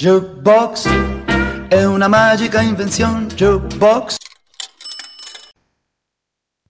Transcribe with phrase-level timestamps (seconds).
[0.00, 0.88] Jukebox
[1.68, 3.26] è una magica invenzione.
[3.26, 4.16] Jukebox.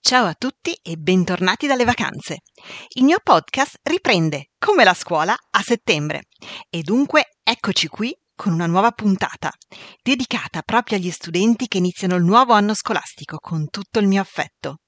[0.01, 2.39] Ciao a tutti e bentornati dalle vacanze.
[2.89, 6.23] Il mio podcast riprende, come la scuola, a settembre.
[6.69, 9.49] E dunque eccoci qui con una nuova puntata,
[10.03, 14.79] dedicata proprio agli studenti che iniziano il nuovo anno scolastico con tutto il mio affetto.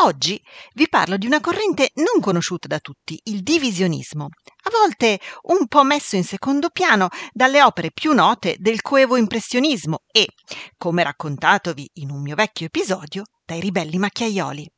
[0.00, 0.40] Oggi
[0.74, 5.82] vi parlo di una corrente non conosciuta da tutti, il divisionismo, a volte un po'
[5.82, 10.28] messo in secondo piano dalle opere più note del coevo impressionismo e,
[10.76, 14.70] come raccontatovi in un mio vecchio episodio, dai ribelli macchiaioli.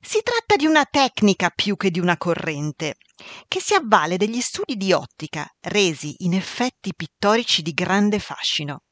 [0.00, 2.94] Si tratta di una tecnica più che di una corrente,
[3.48, 8.82] che si avvale degli studi di ottica resi in effetti pittorici di grande fascino.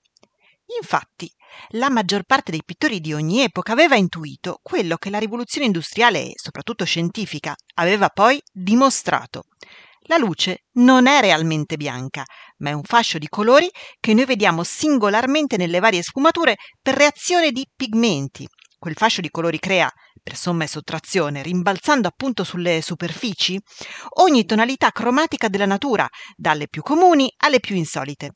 [0.81, 1.31] Infatti,
[1.71, 6.27] la maggior parte dei pittori di ogni epoca aveva intuito quello che la rivoluzione industriale
[6.27, 9.45] e soprattutto scientifica aveva poi dimostrato.
[10.09, 12.25] La luce non è realmente bianca,
[12.59, 17.51] ma è un fascio di colori che noi vediamo singolarmente nelle varie sfumature per reazione
[17.51, 18.47] di pigmenti.
[18.79, 19.91] Quel fascio di colori crea,
[20.23, 23.59] per somma e sottrazione, rimbalzando appunto sulle superfici,
[24.21, 28.33] ogni tonalità cromatica della natura, dalle più comuni alle più insolite.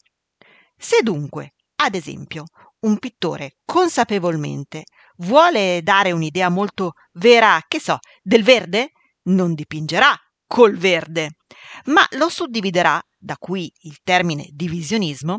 [0.77, 2.45] Se dunque ad esempio,
[2.81, 4.85] un pittore consapevolmente
[5.19, 8.93] vuole dare un'idea molto vera, che so, del verde,
[9.25, 10.15] non dipingerà
[10.47, 11.37] col verde,
[11.87, 15.39] ma lo suddividerà, da qui il termine divisionismo,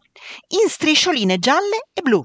[0.61, 2.23] in striscioline gialle e blu.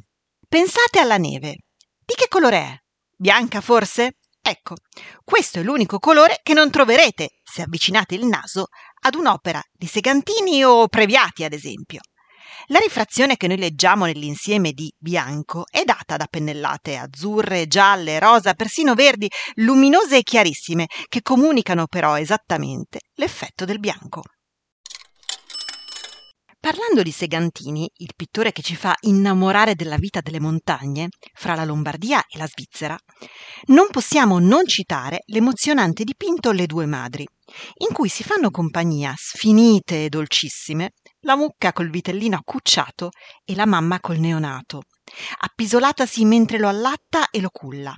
[0.48, 1.56] Pensate alla neve.
[1.98, 2.76] Di che colore è?
[3.16, 4.18] Bianca forse?
[4.40, 4.76] Ecco,
[5.24, 8.68] questo è l'unico colore che non troverete se avvicinate il naso
[9.00, 12.00] ad un'opera di Segantini o Previati, ad esempio.
[12.68, 18.54] La rifrazione che noi leggiamo nell'insieme di bianco è data da pennellate azzurre, gialle, rosa,
[18.54, 24.22] persino verdi, luminose e chiarissime, che comunicano però esattamente l'effetto del bianco.
[26.58, 31.64] Parlando di Segantini, il pittore che ci fa innamorare della vita delle montagne, fra la
[31.64, 32.98] Lombardia e la Svizzera,
[33.66, 37.24] non possiamo non citare l'emozionante dipinto Le due madri,
[37.86, 43.10] in cui si fanno compagnia, sfinite e dolcissime, la mucca col vitellino accucciato
[43.44, 44.82] e la mamma col neonato,
[45.40, 47.94] appisolatasi mentre lo allatta e lo culla.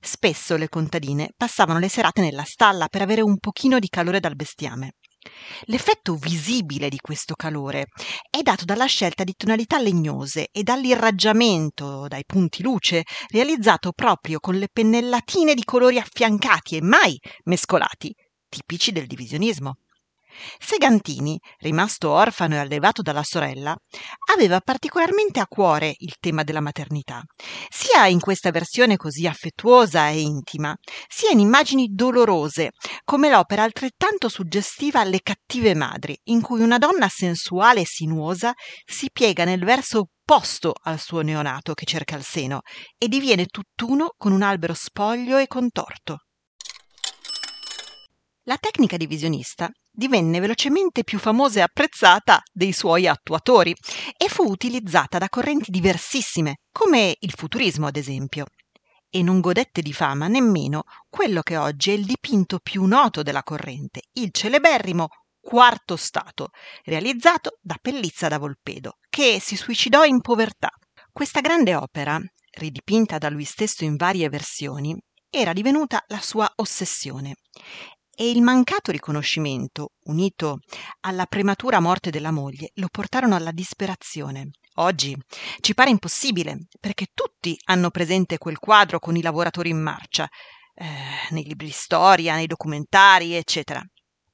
[0.00, 4.36] Spesso le contadine passavano le serate nella stalla per avere un pochino di calore dal
[4.36, 4.92] bestiame.
[5.64, 7.86] L'effetto visibile di questo calore
[8.30, 14.56] è dato dalla scelta di tonalità legnose e dall'irraggiamento dai punti luce realizzato proprio con
[14.56, 18.14] le pennellatine di colori affiancati e mai mescolati,
[18.48, 19.78] tipici del divisionismo.
[20.58, 23.74] Segantini, rimasto orfano e allevato dalla sorella,
[24.34, 27.22] aveva particolarmente a cuore il tema della maternità,
[27.68, 30.74] sia in questa versione così affettuosa e intima,
[31.08, 32.70] sia in immagini dolorose,
[33.04, 38.52] come l'opera altrettanto suggestiva Le cattive madri, in cui una donna sensuale e sinuosa
[38.84, 42.62] si piega nel verso opposto al suo neonato che cerca il seno
[42.98, 46.18] e diviene tutt'uno con un albero spoglio e contorto.
[48.48, 53.74] La tecnica divisionista divenne velocemente più famosa e apprezzata dei suoi attuatori
[54.16, 58.44] e fu utilizzata da correnti diversissime, come il futurismo ad esempio.
[59.08, 63.42] E non godette di fama nemmeno quello che oggi è il dipinto più noto della
[63.42, 65.08] corrente, il celeberrimo
[65.40, 66.50] Quarto Stato,
[66.84, 70.70] realizzato da Pellizza da Volpedo, che si suicidò in povertà.
[71.10, 72.20] Questa grande opera,
[72.50, 74.94] ridipinta da lui stesso in varie versioni,
[75.30, 77.36] era divenuta la sua ossessione
[78.16, 80.60] e il mancato riconoscimento, unito
[81.00, 84.52] alla prematura morte della moglie, lo portarono alla disperazione.
[84.76, 85.14] Oggi
[85.60, 90.26] ci pare impossibile, perché tutti hanno presente quel quadro con i lavoratori in marcia,
[90.74, 90.86] eh,
[91.30, 93.82] nei libri di storia, nei documentari, eccetera.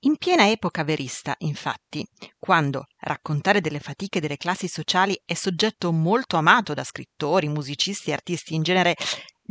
[0.04, 2.04] In piena epoca verista, infatti,
[2.38, 8.14] quando raccontare delle fatiche delle classi sociali è soggetto molto amato da scrittori, musicisti e
[8.14, 8.96] artisti in genere,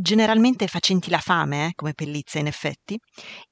[0.01, 2.99] generalmente facenti la fame, eh, come Pellizza in effetti,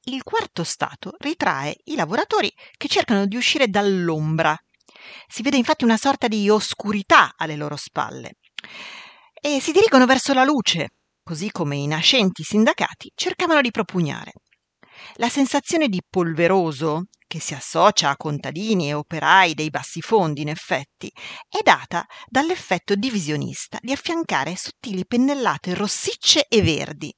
[0.05, 4.57] il quarto stato ritrae i lavoratori che cercano di uscire dall'ombra.
[5.27, 8.33] Si vede infatti una sorta di oscurità alle loro spalle
[9.33, 10.89] e si dirigono verso la luce,
[11.23, 14.33] così come i nascenti sindacati cercavano di propugnare.
[15.15, 20.49] La sensazione di polveroso, che si associa a contadini e operai dei bassi fondi in
[20.49, 21.13] effetti,
[21.47, 27.13] è data dall'effetto divisionista di affiancare sottili pennellate rossicce e verdi,